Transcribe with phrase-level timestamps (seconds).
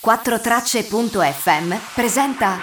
[0.00, 2.58] 4tracce.fm presenta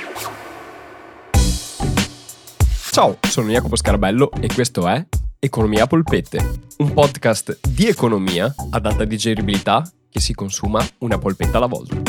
[2.91, 5.05] Ciao, sono Jacopo Scarabello e questo è
[5.37, 11.57] Economia a polpette, un podcast di economia ad alta digeribilità che si consuma una polpetta
[11.57, 12.01] alla volta.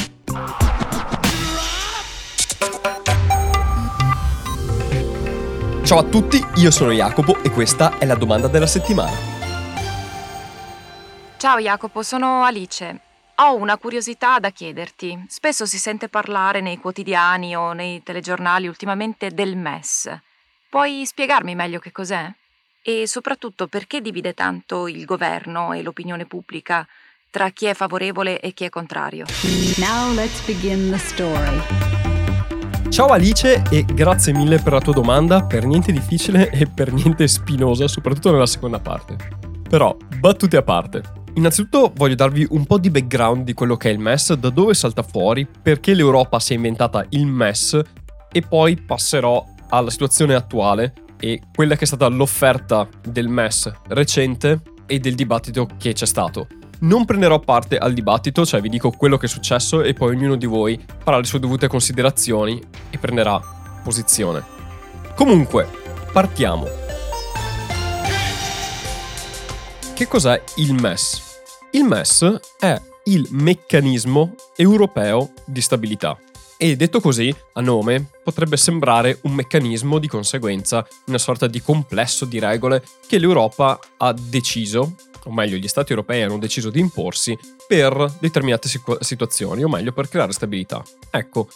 [5.83, 9.17] Ciao a tutti, io sono Jacopo e questa è la domanda della settimana.
[11.37, 13.06] Ciao Jacopo, sono Alice.
[13.39, 15.27] Ho una curiosità da chiederti.
[15.29, 20.11] Spesso si sente parlare nei quotidiani o nei telegiornali ultimamente del MES.
[20.71, 22.33] Puoi spiegarmi meglio che cos'è?
[22.81, 26.87] E soprattutto perché divide tanto il governo e l'opinione pubblica
[27.29, 29.27] tra chi è favorevole e chi è contrario?
[29.77, 31.61] Now let's begin the story.
[32.89, 37.29] Ciao Alice e grazie mille per la tua domanda, per niente difficile e per niente
[37.29, 39.17] spinosa, soprattutto nella seconda parte.
[39.69, 41.25] Però, battute a parte.
[41.37, 44.73] Innanzitutto voglio darvi un po' di background di quello che è il MES, da dove
[44.73, 47.79] salta fuori, perché l'Europa si è inventata il MES
[48.33, 54.63] e poi passerò alla situazione attuale e quella che è stata l'offerta del MES recente
[54.87, 56.47] e del dibattito che c'è stato.
[56.81, 60.37] Non prenderò parte al dibattito, cioè vi dico quello che è successo e poi ognuno
[60.37, 63.39] di voi farà le sue dovute considerazioni e prenderà
[63.85, 64.43] posizione.
[65.15, 65.69] Comunque,
[66.13, 66.67] partiamo.
[69.95, 71.26] Che cos'è il MES?
[71.77, 76.19] Il MES è il meccanismo europeo di stabilità.
[76.57, 82.25] E detto così, a nome, potrebbe sembrare un meccanismo di conseguenza, una sorta di complesso
[82.25, 87.39] di regole che l'Europa ha deciso, o meglio gli Stati europei hanno deciso di imporsi
[87.69, 90.83] per determinate situazioni, o meglio per creare stabilità.
[91.11, 91.47] Ecco,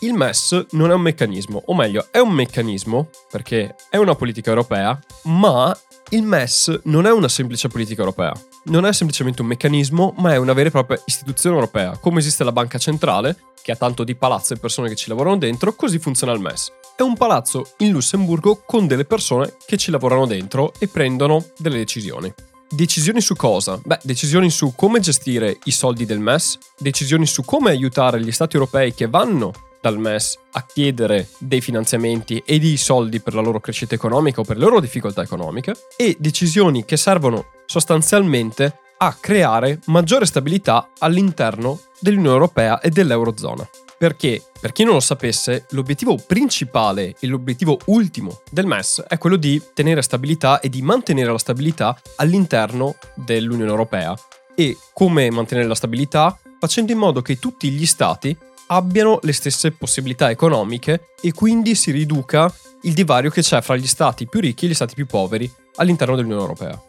[0.00, 4.50] il MES non è un meccanismo, o meglio è un meccanismo perché è una politica
[4.50, 5.74] europea, ma
[6.10, 8.34] il MES non è una semplice politica europea.
[8.66, 11.98] Non è semplicemente un meccanismo, ma è una vera e propria istituzione europea.
[11.98, 15.36] Come esiste la banca centrale, che ha tanto di palazzo e persone che ci lavorano
[15.36, 16.72] dentro, così funziona il MES.
[16.96, 21.76] È un palazzo in Lussemburgo con delle persone che ci lavorano dentro e prendono delle
[21.76, 22.32] decisioni.
[22.70, 23.78] Decisioni su cosa?
[23.84, 28.56] Beh, decisioni su come gestire i soldi del MES, decisioni su come aiutare gli stati
[28.56, 33.60] europei che vanno dal MES a chiedere dei finanziamenti e dei soldi per la loro
[33.60, 39.80] crescita economica o per le loro difficoltà economiche e decisioni che servono sostanzialmente a creare
[39.86, 43.68] maggiore stabilità all'interno dell'Unione Europea e dell'Eurozona.
[43.96, 49.36] Perché, per chi non lo sapesse, l'obiettivo principale e l'obiettivo ultimo del MES è quello
[49.36, 54.14] di tenere stabilità e di mantenere la stabilità all'interno dell'Unione Europea.
[54.54, 56.38] E come mantenere la stabilità?
[56.58, 58.36] Facendo in modo che tutti gli stati
[58.68, 63.86] abbiano le stesse possibilità economiche e quindi si riduca il divario che c'è fra gli
[63.86, 66.82] stati più ricchi e gli stati più poveri all'interno dell'Unione Europea.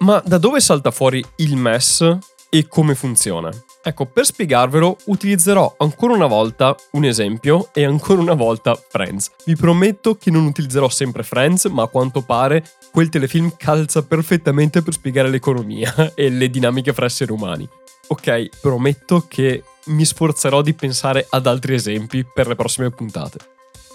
[0.00, 2.18] Ma da dove salta fuori il MES
[2.48, 3.50] e come funziona?
[3.82, 9.30] Ecco, per spiegarvelo utilizzerò ancora una volta un esempio e ancora una volta Friends.
[9.44, 14.80] Vi prometto che non utilizzerò sempre Friends, ma a quanto pare quel telefilm calza perfettamente
[14.80, 17.68] per spiegare l'economia e le dinamiche fra esseri umani.
[18.08, 23.38] Ok, prometto che mi sforzerò di pensare ad altri esempi per le prossime puntate.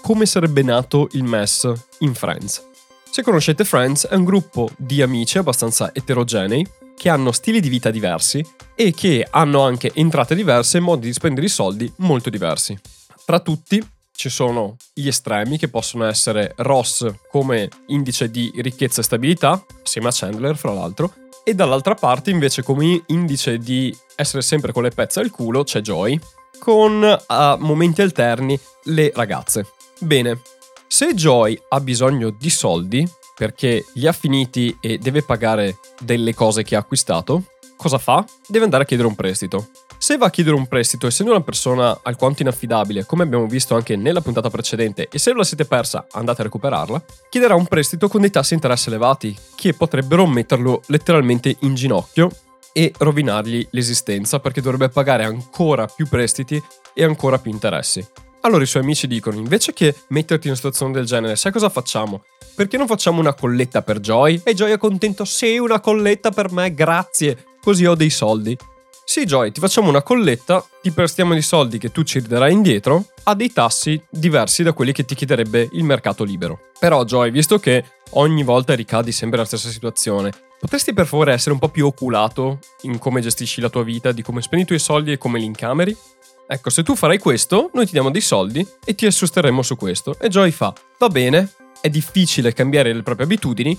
[0.02, 2.74] Come sarebbe nato il MES in Friends?
[3.10, 7.90] Se conoscete Friends, è un gruppo di amici abbastanza eterogenei che hanno stili di vita
[7.90, 8.44] diversi
[8.74, 12.78] e che hanno anche entrate diverse e modi di spendere i soldi molto diversi.
[13.24, 19.04] Tra tutti ci sono gli estremi che possono essere Ross come indice di ricchezza e
[19.04, 21.12] stabilità, assieme a Chandler fra l'altro,
[21.44, 25.80] e dall'altra parte invece come indice di essere sempre con le pezze al culo c'è
[25.80, 26.18] Joy,
[26.58, 29.66] con a momenti alterni le ragazze.
[30.00, 30.40] Bene,
[30.88, 36.62] se Joy ha bisogno di soldi perché li ha finiti e deve pagare delle cose
[36.62, 37.44] che ha acquistato,
[37.76, 38.24] cosa fa?
[38.46, 39.68] Deve andare a chiedere un prestito.
[39.98, 43.96] Se va a chiedere un prestito, essendo una persona alquanto inaffidabile, come abbiamo visto anche
[43.96, 48.20] nella puntata precedente, e se la siete persa, andate a recuperarla, chiederà un prestito con
[48.20, 52.30] dei tassi di interesse elevati, che potrebbero metterlo letteralmente in ginocchio
[52.72, 56.62] e rovinargli l'esistenza perché dovrebbe pagare ancora più prestiti
[56.94, 58.06] e ancora più interessi.
[58.46, 61.68] Allora i suoi amici dicono, invece che metterti in una situazione del genere, sai cosa
[61.68, 62.22] facciamo?
[62.54, 64.40] Perché non facciamo una colletta per Joy?
[64.44, 68.56] E Joy è contento, sì, una colletta per me, grazie, così ho dei soldi.
[69.04, 73.06] Sì, Joy, ti facciamo una colletta, ti prestiamo dei soldi che tu ci ridarai indietro
[73.24, 76.70] a dei tassi diversi da quelli che ti chiederebbe il mercato libero.
[76.78, 81.52] Però, Joy, visto che ogni volta ricadi sempre nella stessa situazione, potresti per favore essere
[81.52, 84.78] un po' più oculato in come gestisci la tua vita, di come spendi i tuoi
[84.78, 85.96] soldi e come li incameri?
[86.48, 90.16] Ecco, se tu farai questo, noi ti diamo dei soldi e ti assusteremo su questo.
[90.18, 93.78] E Joy fa, va bene, è difficile cambiare le proprie abitudini,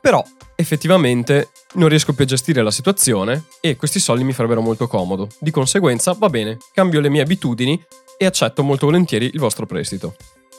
[0.00, 0.24] Però
[0.54, 5.28] effettivamente non riesco più a gestire la situazione e questi soldi mi farebbero molto comodo.
[5.38, 7.82] Di conseguenza, va bene, cambio le mie abitudini
[8.16, 10.14] e accetto molto volentieri il vostro prestito.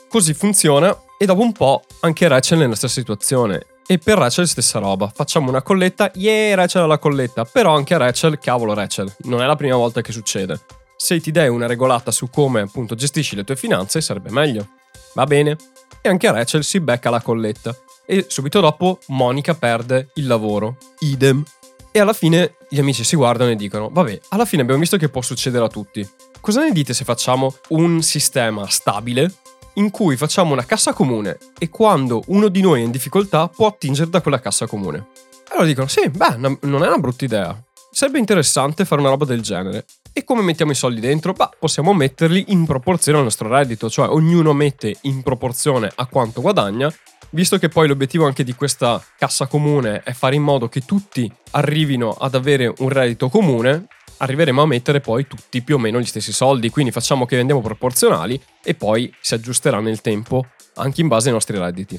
[0.08, 3.66] Così funziona e dopo un po' anche Rachel è nella stessa situazione.
[3.86, 7.94] E per Rachel stessa roba, facciamo una colletta, yeah Rachel ha la colletta, però anche
[7.94, 10.60] a Rachel, cavolo Rachel, non è la prima volta che succede.
[11.02, 14.72] Se ti dai una regolata su come appunto gestisci le tue finanze sarebbe meglio.
[15.14, 15.56] Va bene.
[16.02, 17.74] E anche Rachel si becca la colletta.
[18.04, 20.76] E subito dopo Monica perde il lavoro.
[20.98, 21.42] Idem.
[21.90, 25.08] E alla fine gli amici si guardano e dicono, vabbè, alla fine abbiamo visto che
[25.08, 26.06] può succedere a tutti.
[26.38, 29.32] Cosa ne dite se facciamo un sistema stabile
[29.76, 33.66] in cui facciamo una cassa comune e quando uno di noi è in difficoltà può
[33.68, 35.06] attingere da quella cassa comune.
[35.48, 37.58] Allora dicono, sì, beh, non è una brutta idea.
[37.90, 39.86] Sarebbe interessante fare una roba del genere.
[40.20, 41.32] E come mettiamo i soldi dentro?
[41.32, 46.42] Beh, possiamo metterli in proporzione al nostro reddito, cioè ognuno mette in proporzione a quanto
[46.42, 46.92] guadagna,
[47.30, 51.32] visto che poi l'obiettivo anche di questa cassa comune è fare in modo che tutti
[51.52, 53.86] arrivino ad avere un reddito comune,
[54.18, 57.62] arriveremo a mettere poi tutti più o meno gli stessi soldi, quindi facciamo che vendiamo
[57.62, 61.98] proporzionali e poi si aggiusterà nel tempo anche in base ai nostri redditi.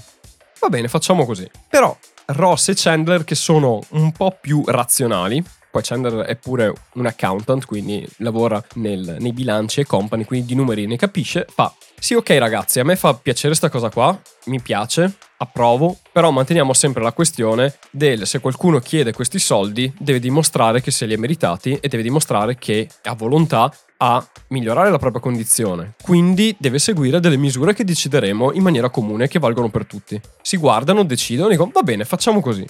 [0.59, 1.49] Va bene, facciamo così.
[1.67, 1.97] Però
[2.27, 7.65] Ross e Chandler, che sono un po' più razionali, poi Chandler è pure un accountant,
[7.65, 12.29] quindi lavora nel, nei bilanci e company, quindi di numeri ne capisce, fa sì ok
[12.39, 17.13] ragazzi, a me fa piacere sta cosa qua, mi piace, approvo, però manteniamo sempre la
[17.13, 21.87] questione del se qualcuno chiede questi soldi deve dimostrare che se li ha meritati e
[21.87, 25.93] deve dimostrare che ha volontà a migliorare la propria condizione.
[26.01, 30.19] Quindi deve seguire delle misure che decideremo in maniera comune che valgono per tutti.
[30.41, 32.67] Si guardano, decidono e dicono va bene, facciamo così.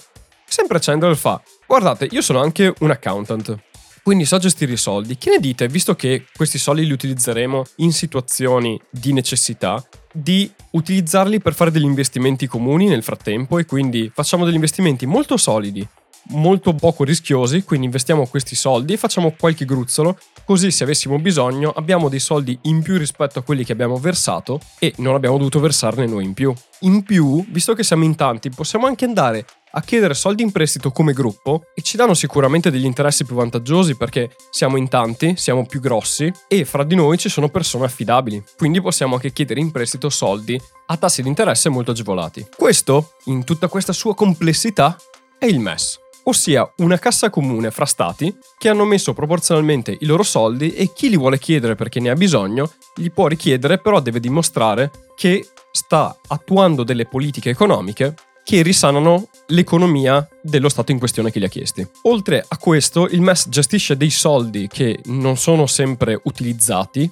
[0.52, 3.58] Sempre Chandler fa, guardate, io sono anche un accountant.
[4.02, 5.16] Quindi so gestire i soldi.
[5.16, 9.82] Che ne dite, visto che questi soldi li utilizzeremo in situazioni di necessità,
[10.12, 15.38] di utilizzarli per fare degli investimenti comuni nel frattempo e quindi facciamo degli investimenti molto
[15.38, 15.88] solidi,
[16.32, 21.70] molto poco rischiosi, quindi investiamo questi soldi e facciamo qualche gruzzolo, così se avessimo bisogno
[21.70, 25.60] abbiamo dei soldi in più rispetto a quelli che abbiamo versato e non abbiamo dovuto
[25.60, 26.52] versarne noi in più.
[26.80, 30.90] In più, visto che siamo in tanti, possiamo anche andare a chiedere soldi in prestito
[30.90, 35.66] come gruppo e ci danno sicuramente degli interessi più vantaggiosi perché siamo in tanti, siamo
[35.66, 38.42] più grossi e fra di noi ci sono persone affidabili.
[38.56, 42.46] Quindi possiamo anche chiedere in prestito soldi a tassi di interesse molto agevolati.
[42.56, 44.96] Questo, in tutta questa sua complessità,
[45.38, 50.22] è il MES ossia una cassa comune fra stati che hanno messo proporzionalmente i loro
[50.22, 54.20] soldi e chi li vuole chiedere perché ne ha bisogno, gli può richiedere però deve
[54.20, 58.14] dimostrare che sta attuando delle politiche economiche
[58.44, 61.86] che risanano l'economia dello Stato in questione che li ha chiesti.
[62.02, 67.10] Oltre a questo, il MES gestisce dei soldi che non sono sempre utilizzati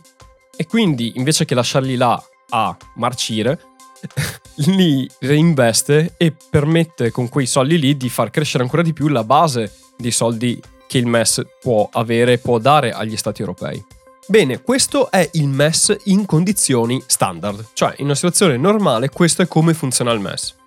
[0.57, 3.61] e quindi invece che lasciarli là a marcire,
[4.67, 9.25] li reinveste e permette con quei soldi lì di far crescere ancora di più la
[9.25, 13.83] base dei soldi che il MES può avere e può dare agli Stati europei.
[14.27, 19.49] Bene, questo è il MES in condizioni standard, cioè in una situazione normale questo è
[19.49, 20.59] come funziona il MES.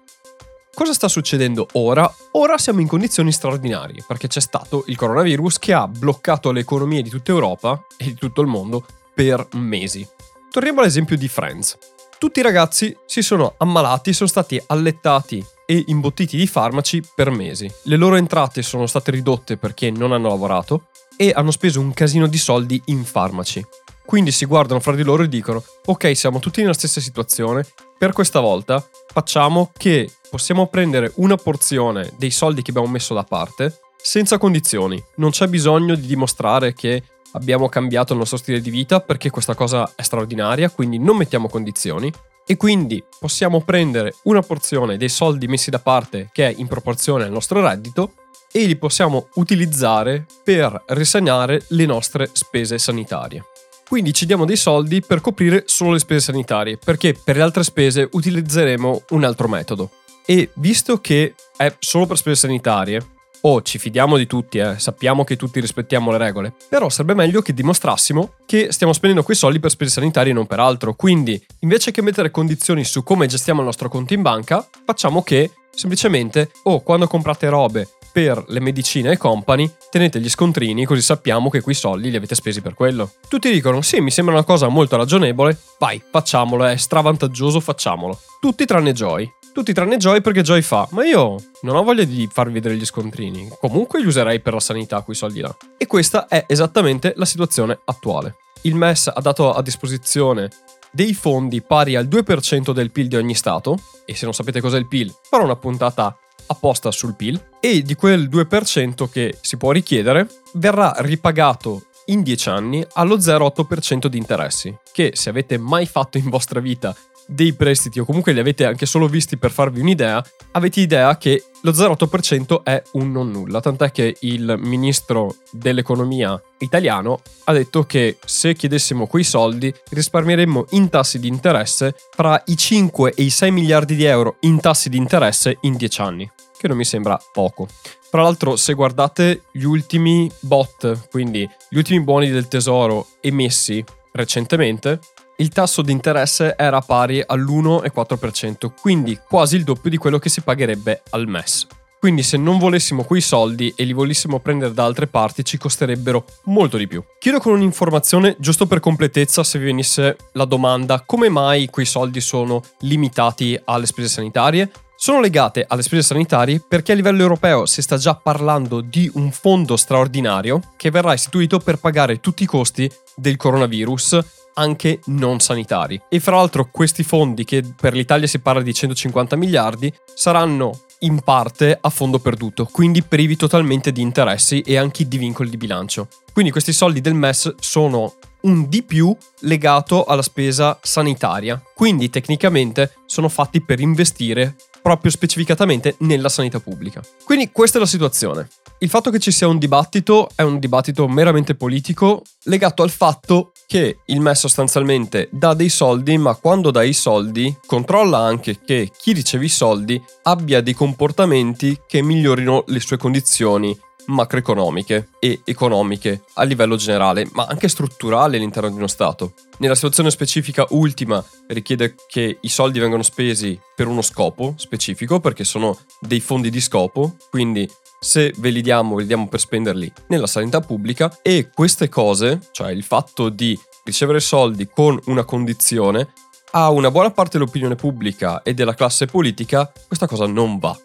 [0.76, 2.12] Cosa sta succedendo ora?
[2.32, 7.04] Ora siamo in condizioni straordinarie perché c'è stato il coronavirus che ha bloccato le economie
[7.04, 8.84] di tutta Europa e di tutto il mondo
[9.14, 10.06] per mesi.
[10.50, 11.78] Torniamo all'esempio di Friends.
[12.18, 17.72] Tutti i ragazzi si sono ammalati, sono stati allettati e imbottiti di farmaci per mesi.
[17.84, 22.26] Le loro entrate sono state ridotte perché non hanno lavorato e hanno speso un casino
[22.26, 23.64] di soldi in farmaci.
[24.06, 27.66] Quindi si guardano fra di loro e dicono: Ok, siamo tutti nella stessa situazione,
[28.04, 33.24] per questa volta facciamo che possiamo prendere una porzione dei soldi che abbiamo messo da
[33.24, 35.02] parte senza condizioni.
[35.16, 39.56] Non c'è bisogno di dimostrare che abbiamo cambiato il nostro stile di vita perché questa
[39.56, 42.12] cosa è straordinaria, quindi non mettiamo condizioni.
[42.46, 47.24] E quindi possiamo prendere una porzione dei soldi messi da parte che è in proporzione
[47.24, 48.16] al nostro reddito
[48.52, 53.46] e li possiamo utilizzare per risanare le nostre spese sanitarie.
[53.94, 57.62] Quindi ci diamo dei soldi per coprire solo le spese sanitarie, perché per le altre
[57.62, 59.92] spese utilizzeremo un altro metodo.
[60.26, 62.98] E visto che è solo per spese sanitarie,
[63.42, 67.14] o oh, ci fidiamo di tutti, eh, sappiamo che tutti rispettiamo le regole, però sarebbe
[67.14, 70.96] meglio che dimostrassimo che stiamo spendendo quei soldi per spese sanitarie e non per altro.
[70.96, 75.52] Quindi, invece che mettere condizioni su come gestiamo il nostro conto in banca, facciamo che
[75.70, 81.02] semplicemente, o oh, quando comprate robe per le medicine e company, tenete gli scontrini così
[81.02, 83.12] sappiamo che quei soldi li avete spesi per quello.
[83.28, 88.20] Tutti dicono sì, mi sembra una cosa molto ragionevole, vai, facciamolo, è stravantaggioso, facciamolo.
[88.40, 89.30] Tutti tranne Joy.
[89.52, 92.86] Tutti tranne Joy perché Joy fa, ma io non ho voglia di farvi vedere gli
[92.86, 95.56] scontrini, comunque li userei per la sanità quei soldi là.
[95.78, 98.38] E questa è esattamente la situazione attuale.
[98.64, 100.50] Il MES ha dato a disposizione
[100.92, 104.78] dei fondi pari al 2% del PIL di ogni Stato, e se non sapete cos'è
[104.78, 109.72] il PIL, farò una puntata apposta sul PIL e di quel 2% che si può
[109.72, 116.18] richiedere verrà ripagato in 10 anni allo 0,8% di interessi, che se avete mai fatto
[116.18, 116.96] in vostra vita
[117.28, 121.44] dei prestiti o comunque li avete anche solo visti per farvi un'idea, avete idea che
[121.62, 128.18] lo 0,8% è un non nulla, tant'è che il ministro dell'economia italiano ha detto che
[128.24, 133.52] se chiedessimo quei soldi risparmieremmo in tassi di interesse tra i 5 e i 6
[133.52, 137.68] miliardi di euro in tassi di interesse in 10 anni, che non mi sembra poco.
[138.14, 145.00] Tra l'altro, se guardate gli ultimi bot, quindi gli ultimi buoni del tesoro emessi recentemente,
[145.38, 150.42] il tasso di interesse era pari all'1,4%, quindi quasi il doppio di quello che si
[150.42, 151.68] pagherebbe al MES.
[152.04, 156.26] Quindi se non volessimo quei soldi e li volessimo prendere da altre parti ci costerebbero
[156.44, 157.02] molto di più.
[157.18, 162.20] Chiedo con un'informazione, giusto per completezza, se vi venisse la domanda come mai quei soldi
[162.20, 164.70] sono limitati alle spese sanitarie?
[164.98, 169.32] Sono legate alle spese sanitarie perché a livello europeo si sta già parlando di un
[169.32, 174.20] fondo straordinario che verrà istituito per pagare tutti i costi del coronavirus
[174.54, 176.02] anche non sanitari.
[176.10, 181.20] E fra l'altro questi fondi, che per l'Italia si parla di 150 miliardi, saranno in
[181.22, 186.08] parte a fondo perduto, quindi privi totalmente di interessi e anche di vincoli di bilancio.
[186.32, 192.96] Quindi questi soldi del MES sono un di più legato alla spesa sanitaria, quindi tecnicamente
[193.06, 197.02] sono fatti per investire proprio specificatamente nella sanità pubblica.
[197.24, 198.50] Quindi questa è la situazione.
[198.80, 203.53] Il fatto che ci sia un dibattito è un dibattito meramente politico legato al fatto
[203.68, 208.92] che il MES sostanzialmente dà dei soldi, ma quando dà i soldi controlla anche che
[208.96, 216.24] chi riceve i soldi abbia dei comportamenti che migliorino le sue condizioni macroeconomiche e economiche
[216.34, 219.34] a livello generale, ma anche strutturale all'interno di uno Stato.
[219.60, 225.44] Nella situazione specifica ultima richiede che i soldi vengano spesi per uno scopo specifico, perché
[225.44, 227.70] sono dei fondi di scopo, quindi
[228.04, 232.72] se ve li diamo, li diamo per spenderli nella sanità pubblica e queste cose, cioè
[232.72, 236.10] il fatto di ricevere soldi con una condizione,
[236.52, 240.78] a una buona parte dell'opinione pubblica e della classe politica questa cosa non va.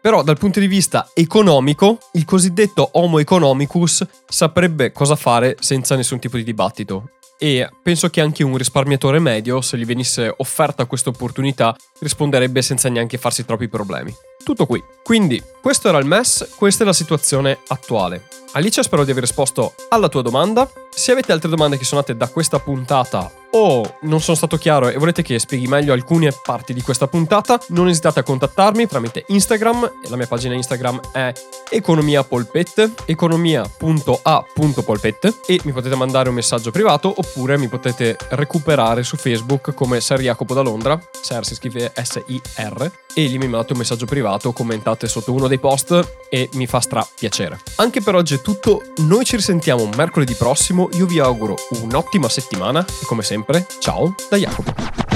[0.00, 6.20] Però dal punto di vista economico, il cosiddetto Homo economicus saprebbe cosa fare senza nessun
[6.20, 7.10] tipo di dibattito.
[7.36, 12.88] E penso che anche un risparmiatore medio, se gli venisse offerta questa opportunità, risponderebbe senza
[12.88, 14.14] neanche farsi troppi problemi.
[14.44, 14.82] Tutto qui.
[15.02, 18.28] Quindi, questo era il MES, questa è la situazione attuale.
[18.52, 20.70] Alice, spero di aver risposto alla tua domanda.
[20.90, 24.88] Se avete altre domande che sono nate da questa puntata o non sono stato chiaro
[24.88, 29.24] e volete che spieghi meglio alcune parti di questa puntata, non esitate a contattarmi tramite
[29.28, 29.90] Instagram.
[30.08, 31.32] La mia pagina Instagram è
[31.70, 39.74] economiapolpette, economia.a.polpette e mi potete mandare un messaggio privato oppure mi potete recuperare su Facebook
[39.74, 41.00] come Ser Jacopo da Londra.
[41.20, 45.58] Ser si scrive S-I-R e lì mi mandate un messaggio privato, commentate sotto uno dei
[45.58, 47.58] post e mi fa stra piacere.
[47.76, 52.84] Anche per oggi è tutto, noi ci risentiamo mercoledì prossimo, io vi auguro un'ottima settimana
[52.84, 55.09] e come sempre, ciao da Jacopo.